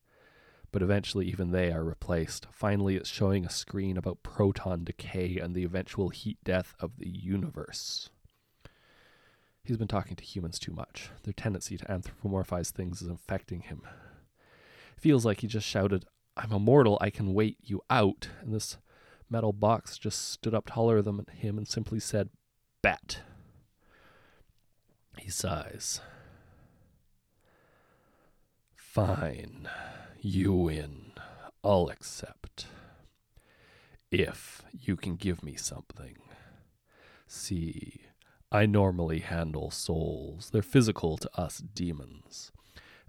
But 0.74 0.82
eventually, 0.82 1.28
even 1.28 1.52
they 1.52 1.70
are 1.70 1.84
replaced. 1.84 2.48
Finally, 2.50 2.96
it's 2.96 3.08
showing 3.08 3.46
a 3.46 3.48
screen 3.48 3.96
about 3.96 4.24
proton 4.24 4.82
decay 4.82 5.38
and 5.38 5.54
the 5.54 5.62
eventual 5.62 6.08
heat 6.08 6.36
death 6.42 6.74
of 6.80 6.98
the 6.98 7.08
universe. 7.08 8.10
He's 9.62 9.76
been 9.76 9.86
talking 9.86 10.16
to 10.16 10.24
humans 10.24 10.58
too 10.58 10.72
much. 10.72 11.10
Their 11.22 11.32
tendency 11.32 11.76
to 11.76 11.84
anthropomorphize 11.84 12.72
things 12.72 13.00
is 13.00 13.06
infecting 13.06 13.60
him. 13.60 13.82
Feels 14.98 15.24
like 15.24 15.42
he 15.42 15.46
just 15.46 15.64
shouted, 15.64 16.06
I'm 16.36 16.50
immortal, 16.50 16.98
I 17.00 17.08
can 17.10 17.34
wait 17.34 17.56
you 17.62 17.80
out. 17.88 18.30
And 18.42 18.52
this 18.52 18.76
metal 19.30 19.52
box 19.52 19.96
just 19.96 20.28
stood 20.32 20.56
up 20.56 20.66
taller 20.66 21.02
than 21.02 21.24
him 21.30 21.56
and 21.56 21.68
simply 21.68 22.00
said, 22.00 22.30
Bet. 22.82 23.20
He 25.18 25.30
sighs. 25.30 26.00
Fine. 28.74 29.68
You 30.26 30.54
win. 30.54 31.12
I'll 31.62 31.90
accept. 31.90 32.66
If 34.10 34.62
you 34.72 34.96
can 34.96 35.16
give 35.16 35.42
me 35.42 35.54
something. 35.54 36.16
See, 37.26 38.00
I 38.50 38.64
normally 38.64 39.18
handle 39.18 39.70
souls. 39.70 40.48
They're 40.50 40.62
physical 40.62 41.18
to 41.18 41.28
us 41.38 41.58
demons, 41.58 42.52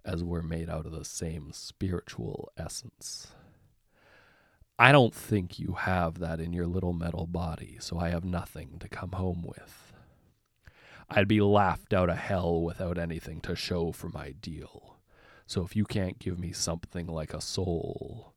as 0.04 0.26
we're 0.26 0.42
made 0.42 0.70
out 0.70 0.86
of 0.86 0.92
the 0.92 1.06
same 1.06 1.54
spiritual 1.54 2.52
essence. 2.58 3.28
I 4.78 4.92
don't 4.92 5.16
think 5.16 5.58
you 5.58 5.78
have 5.80 6.20
that 6.20 6.42
in 6.42 6.52
your 6.52 6.68
little 6.68 6.92
metal 6.92 7.28
body, 7.28 7.78
so 7.80 7.98
I 7.98 8.10
have 8.10 8.26
nothing 8.26 8.78
to 8.80 8.90
come 8.90 9.14
home 9.14 9.42
with. 9.48 9.94
I'd 11.10 11.30
be 11.30 11.40
laughed 11.40 11.94
out 11.94 12.10
of 12.10 12.18
hell 12.18 12.62
without 12.62 12.98
anything 12.98 13.40
to 13.44 13.56
show 13.56 13.94
for 13.94 14.10
my 14.10 14.32
deal. 14.32 14.95
So 15.48 15.64
if 15.64 15.76
you 15.76 15.86
can't 15.86 16.20
give 16.20 16.40
me 16.40 16.52
something 16.52 17.08
like 17.08 17.34
a 17.34 17.42
soul, 17.42 18.34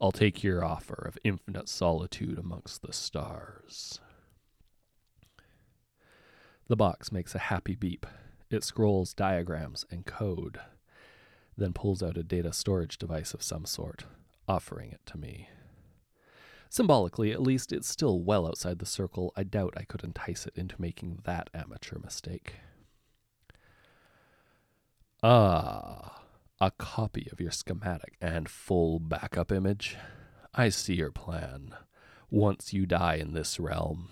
I'll 0.00 0.12
take 0.12 0.42
your 0.42 0.64
offer 0.64 1.04
of 1.06 1.18
infinite 1.24 1.68
solitude 1.68 2.38
amongst 2.38 2.82
the 2.82 2.92
stars. 2.92 4.00
The 6.68 6.76
box 6.76 7.10
makes 7.10 7.34
a 7.34 7.38
happy 7.38 7.74
beep. 7.74 8.06
It 8.50 8.64
scrolls 8.64 9.14
diagrams 9.14 9.86
and 9.90 10.04
code, 10.04 10.60
then 11.56 11.72
pulls 11.72 12.02
out 12.02 12.16
a 12.16 12.22
data 12.22 12.52
storage 12.52 12.98
device 12.98 13.34
of 13.34 13.42
some 13.42 13.64
sort, 13.64 14.04
offering 14.46 14.90
it 14.90 15.00
to 15.06 15.18
me. 15.18 15.48
Symbolically, 16.70 17.32
at 17.32 17.42
least, 17.42 17.72
it's 17.72 17.88
still 17.88 18.20
well 18.20 18.46
outside 18.46 18.78
the 18.78 18.86
circle. 18.86 19.32
I 19.36 19.42
doubt 19.42 19.74
I 19.76 19.84
could 19.84 20.04
entice 20.04 20.46
it 20.46 20.52
into 20.54 20.80
making 20.80 21.20
that 21.24 21.48
amateur 21.54 21.98
mistake. 21.98 22.56
Ah, 25.22 26.17
a 26.60 26.72
copy 26.72 27.28
of 27.30 27.40
your 27.40 27.50
schematic 27.52 28.16
and 28.20 28.48
full 28.48 28.98
backup 28.98 29.52
image. 29.52 29.96
I 30.54 30.70
see 30.70 30.94
your 30.94 31.12
plan. 31.12 31.74
Once 32.30 32.72
you 32.72 32.84
die 32.84 33.14
in 33.14 33.32
this 33.32 33.60
realm, 33.60 34.10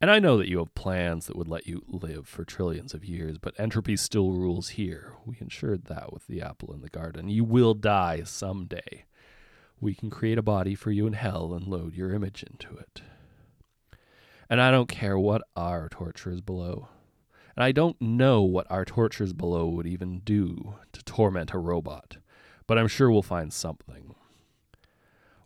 and 0.00 0.10
I 0.10 0.18
know 0.18 0.38
that 0.38 0.48
you 0.48 0.58
have 0.58 0.74
plans 0.74 1.26
that 1.26 1.36
would 1.36 1.48
let 1.48 1.66
you 1.66 1.82
live 1.88 2.26
for 2.28 2.44
trillions 2.44 2.94
of 2.94 3.04
years, 3.04 3.36
but 3.38 3.58
entropy 3.58 3.96
still 3.96 4.32
rules 4.32 4.70
here. 4.70 5.14
We 5.26 5.36
ensured 5.40 5.86
that 5.86 6.12
with 6.12 6.26
the 6.26 6.40
apple 6.40 6.72
in 6.72 6.80
the 6.80 6.88
garden. 6.88 7.28
You 7.28 7.44
will 7.44 7.74
die 7.74 8.22
someday. 8.24 9.04
We 9.80 9.94
can 9.94 10.08
create 10.08 10.38
a 10.38 10.42
body 10.42 10.74
for 10.74 10.90
you 10.90 11.06
in 11.06 11.14
hell 11.14 11.52
and 11.52 11.66
load 11.66 11.94
your 11.94 12.14
image 12.14 12.44
into 12.44 12.76
it. 12.76 13.02
And 14.48 14.60
I 14.60 14.70
don't 14.70 14.88
care 14.88 15.18
what 15.18 15.42
our 15.56 15.88
torture 15.88 16.30
is 16.30 16.40
below. 16.40 16.88
And 17.58 17.64
I 17.64 17.72
don't 17.72 18.00
know 18.00 18.42
what 18.42 18.70
our 18.70 18.84
tortures 18.84 19.32
below 19.32 19.66
would 19.66 19.84
even 19.88 20.20
do 20.20 20.76
to 20.92 21.02
torment 21.02 21.52
a 21.52 21.58
robot, 21.58 22.18
but 22.68 22.78
I'm 22.78 22.86
sure 22.86 23.10
we'll 23.10 23.20
find 23.20 23.52
something. 23.52 24.14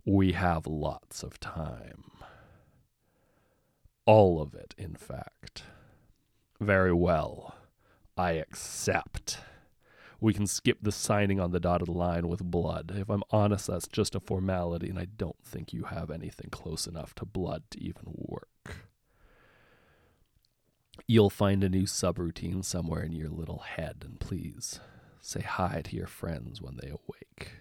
We 0.05 0.33
have 0.33 0.67
lots 0.67 1.23
of 1.23 1.41
time. 1.41 2.05
All 4.05 4.43
of 4.43 4.53
it, 4.55 4.75
in 4.77 4.95
fact. 4.95 5.63
Very 6.61 6.93
well. 6.93 7.55
I 8.15 8.33
accept. 8.33 9.39
We 10.21 10.35
can 10.35 10.47
skip 10.47 10.81
the 10.83 10.93
signing 10.93 11.41
on 11.41 11.53
the 11.53 11.61
dotted 11.61 11.89
line 11.89 12.29
with 12.29 12.45
blood. 12.45 12.93
If 12.95 13.09
I'm 13.09 13.25
honest, 13.31 13.69
that's 13.69 13.89
just 13.89 14.15
a 14.15 14.21
formality, 14.21 14.91
and 14.91 14.99
I 14.99 15.07
don't 15.07 15.43
think 15.43 15.73
you 15.73 15.85
have 15.85 16.11
anything 16.11 16.51
close 16.51 16.87
enough 16.87 17.15
to 17.15 17.25
blood 17.25 17.63
to 17.71 17.83
even 17.83 18.03
work. 18.05 18.92
You'll 21.07 21.31
find 21.31 21.65
a 21.65 21.69
new 21.69 21.83
subroutine 21.83 22.65
somewhere 22.65 23.03
in 23.03 23.13
your 23.13 23.29
little 23.29 23.59
head, 23.59 23.97
and 24.05 24.21
please 24.21 24.81
say 25.21 25.41
hi 25.41 25.83
to 25.85 25.97
your 25.97 26.07
friends 26.07 26.61
when 26.63 26.79
they 26.81 26.89
awake. 26.89 27.53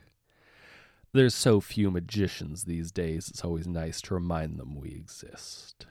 There's 1.14 1.36
so 1.36 1.60
few 1.60 1.92
magicians 1.92 2.64
these 2.64 2.92
days, 2.92 3.30
it's 3.30 3.44
always 3.44 3.68
nice 3.68 4.02
to 4.04 4.14
remind 4.14 4.58
them 4.58 4.76
we 4.76 4.92
exist. 4.92 5.86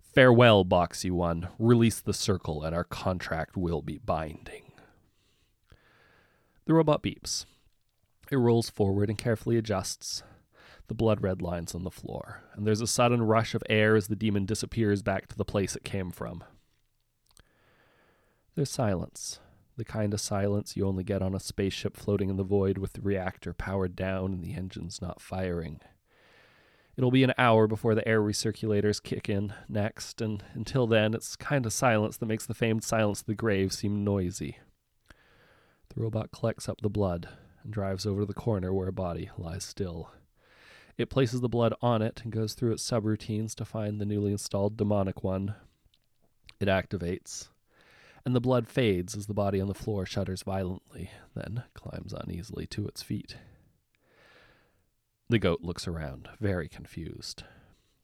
Farewell, 0.00 0.64
Boxy 0.64 1.10
One. 1.10 1.48
Release 1.58 2.00
the 2.00 2.12
circle, 2.12 2.62
and 2.62 2.74
our 2.74 2.84
contract 2.84 3.56
will 3.56 3.82
be 3.82 3.98
binding. 3.98 4.72
The 6.66 6.74
robot 6.74 7.02
beeps. 7.02 7.46
It 8.30 8.36
rolls 8.36 8.70
forward 8.70 9.08
and 9.08 9.18
carefully 9.18 9.56
adjusts 9.56 10.22
the 10.92 10.96
blood 10.96 11.22
red 11.22 11.40
lines 11.40 11.74
on 11.74 11.84
the 11.84 11.90
floor, 11.90 12.42
and 12.52 12.66
there's 12.66 12.82
a 12.82 12.86
sudden 12.86 13.22
rush 13.22 13.54
of 13.54 13.62
air 13.70 13.96
as 13.96 14.08
the 14.08 14.14
demon 14.14 14.44
disappears 14.44 15.00
back 15.00 15.26
to 15.26 15.34
the 15.34 15.42
place 15.42 15.74
it 15.74 15.84
came 15.84 16.10
from. 16.10 16.44
There's 18.54 18.68
silence, 18.68 19.40
the 19.78 19.86
kind 19.86 20.12
of 20.12 20.20
silence 20.20 20.76
you 20.76 20.86
only 20.86 21.02
get 21.02 21.22
on 21.22 21.34
a 21.34 21.40
spaceship 21.40 21.96
floating 21.96 22.28
in 22.28 22.36
the 22.36 22.42
void 22.42 22.76
with 22.76 22.92
the 22.92 23.00
reactor 23.00 23.54
powered 23.54 23.96
down 23.96 24.34
and 24.34 24.44
the 24.44 24.52
engines 24.52 25.00
not 25.00 25.22
firing. 25.22 25.80
It'll 26.94 27.10
be 27.10 27.24
an 27.24 27.32
hour 27.38 27.66
before 27.66 27.94
the 27.94 28.06
air 28.06 28.20
recirculators 28.20 29.02
kick 29.02 29.30
in 29.30 29.54
next, 29.70 30.20
and 30.20 30.44
until 30.52 30.86
then, 30.86 31.14
it's 31.14 31.36
kind 31.36 31.64
of 31.64 31.72
silence 31.72 32.18
that 32.18 32.26
makes 32.26 32.44
the 32.44 32.52
famed 32.52 32.84
silence 32.84 33.20
of 33.20 33.26
the 33.28 33.34
grave 33.34 33.72
seem 33.72 34.04
noisy. 34.04 34.58
The 35.08 36.02
robot 36.02 36.32
collects 36.32 36.68
up 36.68 36.82
the 36.82 36.90
blood 36.90 37.30
and 37.64 37.72
drives 37.72 38.04
over 38.04 38.20
to 38.20 38.26
the 38.26 38.34
corner 38.34 38.74
where 38.74 38.88
a 38.88 38.92
body 38.92 39.30
lies 39.38 39.64
still. 39.64 40.10
It 40.98 41.10
places 41.10 41.40
the 41.40 41.48
blood 41.48 41.74
on 41.80 42.02
it 42.02 42.20
and 42.22 42.32
goes 42.32 42.54
through 42.54 42.72
its 42.72 42.88
subroutines 42.88 43.54
to 43.56 43.64
find 43.64 44.00
the 44.00 44.06
newly 44.06 44.32
installed 44.32 44.76
demonic 44.76 45.24
one. 45.24 45.54
It 46.60 46.68
activates, 46.68 47.48
and 48.24 48.36
the 48.36 48.40
blood 48.40 48.68
fades 48.68 49.16
as 49.16 49.26
the 49.26 49.34
body 49.34 49.60
on 49.60 49.68
the 49.68 49.74
floor 49.74 50.06
shudders 50.06 50.42
violently, 50.42 51.10
then 51.34 51.64
climbs 51.74 52.12
uneasily 52.12 52.66
to 52.68 52.86
its 52.86 53.02
feet. 53.02 53.36
The 55.28 55.38
goat 55.38 55.62
looks 55.62 55.88
around, 55.88 56.28
very 56.40 56.68
confused. 56.68 57.44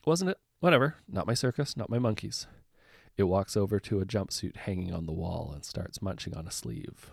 Wasn't 0.05 0.31
it? 0.31 0.39
Whatever. 0.61 0.97
Not 1.07 1.27
my 1.27 1.35
circus, 1.35 1.77
not 1.77 1.91
my 1.91 1.99
monkeys. 1.99 2.47
It 3.17 3.25
walks 3.25 3.57
over 3.57 3.79
to 3.81 4.01
a 4.01 4.07
jumpsuit 4.07 4.57
hanging 4.57 4.95
on 4.95 5.07
the 5.07 5.13
wall 5.13 5.51
and 5.53 5.65
starts 5.65 6.01
munching 6.01 6.35
on 6.35 6.47
a 6.47 6.53
sleeve. 6.53 7.11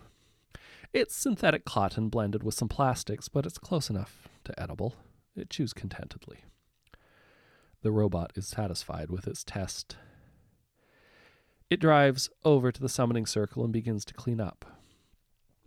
It's 0.92 1.14
synthetic 1.14 1.64
cotton 1.64 2.08
blended 2.08 2.42
with 2.42 2.54
some 2.54 2.68
plastics, 2.68 3.28
but 3.28 3.44
it's 3.44 3.58
close 3.58 3.90
enough 3.90 4.28
to 4.44 4.58
edible. 4.58 4.94
It 5.36 5.50
chews 5.50 5.72
contentedly. 5.72 6.44
The 7.82 7.92
robot 7.92 8.32
is 8.34 8.48
satisfied 8.48 9.10
with 9.10 9.26
its 9.26 9.44
test. 9.44 9.96
It 11.68 11.80
drives 11.80 12.30
over 12.44 12.72
to 12.72 12.80
the 12.80 12.88
summoning 12.88 13.26
circle 13.26 13.64
and 13.64 13.72
begins 13.72 14.04
to 14.06 14.14
clean 14.14 14.40
up. 14.40 14.64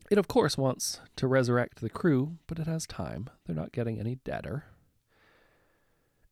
It, 0.10 0.17
of 0.17 0.27
course, 0.27 0.58
wants 0.58 1.01
to 1.17 1.27
resurrect 1.27 1.82
the 1.82 1.89
crew, 1.89 2.38
but 2.47 2.58
it 2.58 2.65
has 2.65 2.88
time. 2.88 3.29
They're 3.45 3.55
not 3.55 3.71
getting 3.71 3.99
any 3.99 4.15
deader. 4.15 4.65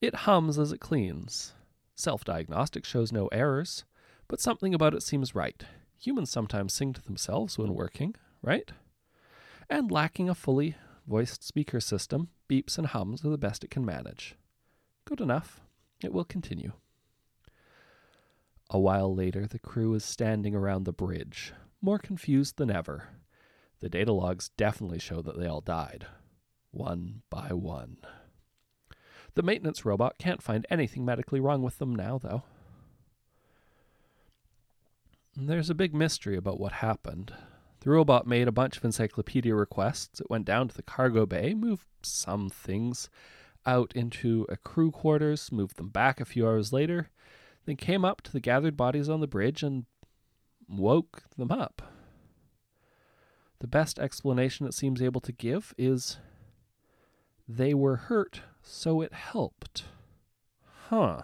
It 0.02 0.16
hums 0.16 0.58
as 0.58 0.72
it 0.72 0.80
cleans. 0.80 1.54
Self 1.96 2.24
diagnostic 2.24 2.86
shows 2.86 3.12
no 3.12 3.28
errors, 3.28 3.86
but 4.28 4.42
something 4.42 4.74
about 4.74 4.94
it 4.94 5.04
seems 5.04 5.36
right. 5.36 5.64
Humans 6.00 6.30
sometimes 6.30 6.74
sing 6.74 6.94
to 6.94 7.02
themselves 7.02 7.58
when 7.58 7.74
working, 7.74 8.16
right? 8.42 8.72
And 9.70 9.92
lacking 9.92 10.30
a 10.30 10.36
fully 10.36 10.76
voiced 11.08 11.44
speaker 11.44 11.80
system, 11.80 12.30
beeps 12.48 12.78
and 12.78 12.88
hums 12.88 13.24
are 13.24 13.30
the 13.30 13.38
best 13.38 13.64
it 13.64 13.72
can 13.72 13.86
manage. 13.86 14.36
Good 15.06 15.22
enough. 15.22 15.62
It 16.04 16.14
will 16.14 16.26
continue. 16.26 16.74
A 18.70 18.80
while 18.80 19.14
later, 19.14 19.48
the 19.48 19.60
crew 19.60 19.94
is 19.94 20.04
standing 20.04 20.54
around 20.54 20.84
the 20.84 20.92
bridge, 20.92 21.54
more 21.82 21.98
confused 21.98 22.58
than 22.58 22.70
ever. 22.70 23.10
The 23.80 23.90
data 23.90 24.12
logs 24.12 24.50
definitely 24.58 25.00
show 25.00 25.22
that 25.22 25.40
they 25.40 25.48
all 25.48 25.62
died, 25.62 26.06
one 26.72 27.22
by 27.30 27.54
one. 27.54 27.98
The 29.36 29.44
maintenance 29.44 29.86
robot 29.86 30.18
can't 30.18 30.42
find 30.42 30.66
anything 30.70 31.06
medically 31.06 31.40
wrong 31.40 31.62
with 31.62 31.78
them 31.78 31.96
now, 31.96 32.18
though. 32.18 32.44
There's 35.36 35.70
a 35.70 35.76
big 35.76 35.94
mystery 35.94 36.36
about 36.36 36.60
what 36.60 36.74
happened. 36.74 37.34
The 37.88 37.94
robot 37.94 38.28
made 38.28 38.50
a 38.50 38.52
bunch 38.52 38.76
of 38.76 38.84
encyclopedia 38.84 39.56
requests. 39.56 40.20
It 40.20 40.30
went 40.30 40.44
down 40.44 40.68
to 40.68 40.76
the 40.76 40.84
cargo 40.84 41.26
bay, 41.26 41.54
moved 41.54 41.88
some 42.04 42.50
things 42.50 43.10
out 43.66 43.94
into 43.96 44.46
a 44.50 44.58
crew 44.58 44.92
quarters, 44.92 45.54
moved 45.54 45.78
them 45.78 45.88
back 45.88 46.20
a 46.20 46.26
few 46.26 46.46
hours 46.46 46.74
later, 46.74 47.12
then 47.66 47.78
came 47.78 48.04
up 48.04 48.22
to 48.24 48.34
the 48.34 48.42
gathered 48.42 48.76
bodies 48.76 49.08
on 49.08 49.22
the 49.22 49.26
bridge 49.26 49.64
and 49.64 49.86
woke 50.68 51.24
them 51.38 51.50
up. 51.50 51.82
The 53.60 53.68
best 53.68 54.00
explanation 54.00 54.68
it 54.68 54.74
seems 54.74 55.02
able 55.02 55.22
to 55.22 55.32
give 55.32 55.74
is 55.78 56.18
they 57.48 57.74
were 57.74 57.96
hurt, 57.96 58.42
so 58.62 59.00
it 59.00 59.14
helped. 59.14 59.86
Huh. 60.90 61.22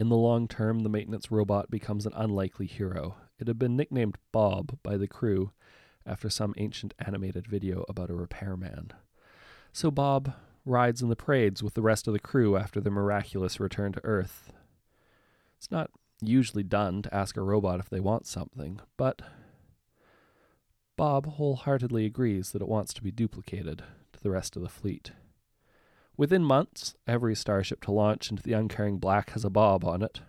In 0.00 0.08
the 0.08 0.16
long 0.16 0.48
term, 0.48 0.78
the 0.78 0.88
maintenance 0.88 1.30
robot 1.30 1.70
becomes 1.70 2.06
an 2.06 2.14
unlikely 2.16 2.64
hero. 2.64 3.16
It 3.38 3.48
had 3.48 3.58
been 3.58 3.76
nicknamed 3.76 4.18
Bob 4.32 4.78
by 4.82 4.96
the 4.96 5.08
crew 5.08 5.52
after 6.04 6.28
some 6.28 6.54
ancient 6.56 6.94
animated 6.98 7.46
video 7.46 7.84
about 7.88 8.10
a 8.10 8.14
repairman. 8.14 8.92
So 9.72 9.90
Bob 9.90 10.34
rides 10.64 11.02
in 11.02 11.08
the 11.08 11.16
parades 11.16 11.62
with 11.62 11.74
the 11.74 11.82
rest 11.82 12.06
of 12.06 12.12
the 12.12 12.18
crew 12.18 12.56
after 12.56 12.80
their 12.80 12.92
miraculous 12.92 13.60
return 13.60 13.92
to 13.92 14.04
Earth. 14.04 14.52
It's 15.56 15.70
not 15.70 15.90
usually 16.20 16.62
done 16.62 17.02
to 17.02 17.14
ask 17.14 17.36
a 17.36 17.42
robot 17.42 17.80
if 17.80 17.88
they 17.88 18.00
want 18.00 18.26
something, 18.26 18.80
but 18.96 19.22
Bob 20.96 21.26
wholeheartedly 21.26 22.04
agrees 22.04 22.50
that 22.50 22.62
it 22.62 22.68
wants 22.68 22.92
to 22.94 23.02
be 23.02 23.12
duplicated 23.12 23.84
to 24.12 24.20
the 24.20 24.30
rest 24.30 24.56
of 24.56 24.62
the 24.62 24.68
fleet. 24.68 25.12
Within 26.16 26.42
months, 26.42 26.96
every 27.06 27.36
starship 27.36 27.80
to 27.82 27.92
launch 27.92 28.30
into 28.30 28.42
the 28.42 28.52
uncaring 28.52 28.98
black 28.98 29.30
has 29.30 29.44
a 29.44 29.50
Bob 29.50 29.84
on 29.84 30.02
it, 30.02 30.20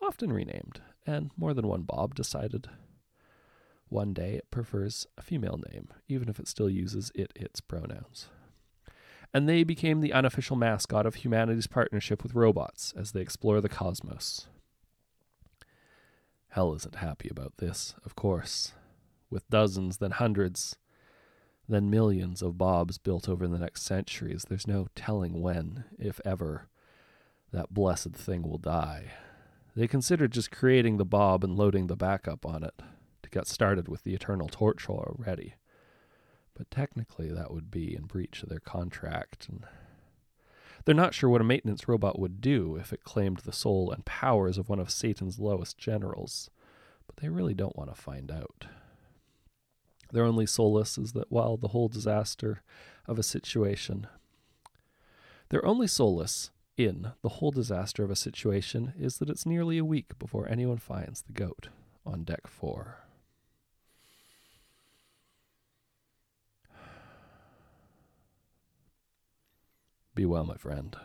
often 0.00 0.32
renamed, 0.32 0.80
and 1.06 1.30
more 1.36 1.54
than 1.54 1.66
one 1.66 1.82
Bob 1.82 2.14
decided 2.14 2.68
one 3.88 4.14
day 4.14 4.34
it 4.34 4.50
prefers 4.50 5.06
a 5.18 5.22
female 5.22 5.60
name, 5.70 5.88
even 6.08 6.28
if 6.28 6.38
it 6.38 6.48
still 6.48 6.70
uses 6.70 7.12
it 7.14 7.32
its 7.36 7.60
pronouns. 7.60 8.28
And 9.34 9.48
they 9.48 9.64
became 9.64 10.00
the 10.00 10.12
unofficial 10.12 10.56
mascot 10.56 11.06
of 11.06 11.16
humanity's 11.16 11.66
partnership 11.66 12.22
with 12.22 12.34
robots 12.34 12.94
as 12.96 13.12
they 13.12 13.20
explore 13.20 13.60
the 13.60 13.68
cosmos. 13.68 14.46
Hell 16.48 16.74
isn't 16.74 16.96
happy 16.96 17.28
about 17.30 17.58
this, 17.58 17.94
of 18.04 18.14
course 18.14 18.72
with 19.32 19.48
dozens, 19.48 19.96
then 19.96 20.12
hundreds, 20.12 20.76
then 21.68 21.90
millions 21.90 22.42
of 22.42 22.58
bobs 22.58 22.98
built 22.98 23.28
over 23.28 23.48
the 23.48 23.58
next 23.58 23.82
centuries. 23.82 24.44
There's 24.48 24.66
no 24.66 24.86
telling 24.94 25.40
when, 25.40 25.84
if 25.98 26.20
ever, 26.24 26.68
that 27.52 27.72
blessed 27.74 28.12
thing 28.12 28.42
will 28.42 28.58
die. 28.58 29.12
They 29.74 29.88
considered 29.88 30.32
just 30.32 30.50
creating 30.50 30.96
the 30.96 31.04
bob 31.04 31.44
and 31.44 31.56
loading 31.56 31.86
the 31.86 31.96
backup 31.96 32.44
on 32.44 32.62
it 32.62 32.82
to 33.22 33.30
get 33.30 33.46
started 33.46 33.88
with 33.88 34.02
the 34.04 34.14
eternal 34.14 34.48
torture 34.48 34.92
already. 34.92 35.54
But 36.54 36.70
technically, 36.70 37.32
that 37.32 37.52
would 37.52 37.70
be 37.70 37.94
in 37.94 38.02
breach 38.02 38.42
of 38.42 38.50
their 38.50 38.60
contract, 38.60 39.48
and 39.48 39.64
they're 40.84 40.94
not 40.94 41.14
sure 41.14 41.30
what 41.30 41.40
a 41.40 41.44
maintenance 41.44 41.88
robot 41.88 42.18
would 42.18 42.40
do 42.40 42.76
if 42.76 42.92
it 42.92 43.04
claimed 43.04 43.38
the 43.38 43.52
soul 43.52 43.90
and 43.90 44.04
powers 44.04 44.58
of 44.58 44.68
one 44.68 44.78
of 44.78 44.90
Satan's 44.90 45.38
lowest 45.38 45.78
generals 45.78 46.50
but 47.06 47.22
they 47.22 47.28
really 47.28 47.54
don't 47.54 47.76
want 47.76 47.94
to 47.94 48.00
find 48.00 48.30
out. 48.30 48.66
Their 50.12 50.24
only 50.24 50.46
solace 50.46 50.98
is 50.98 51.12
that 51.12 51.30
while 51.30 51.56
the 51.56 51.68
whole 51.68 51.88
disaster 51.88 52.62
of 53.06 53.18
a 53.18 53.22
situation, 53.22 54.06
their 55.48 55.64
only 55.64 55.86
solace 55.86 56.50
in 56.76 57.12
the 57.22 57.28
whole 57.28 57.50
disaster 57.50 58.02
of 58.02 58.10
a 58.10 58.16
situation 58.16 58.94
is 58.98 59.18
that 59.18 59.28
it's 59.28 59.46
nearly 59.46 59.78
a 59.78 59.84
week 59.84 60.18
before 60.18 60.48
anyone 60.48 60.78
finds 60.78 61.22
the 61.22 61.32
goat 61.32 61.68
on 62.06 62.24
deck 62.24 62.46
four. 62.46 62.98
Be 70.14 70.26
well, 70.26 70.44
my 70.44 70.56
friend. 70.56 70.96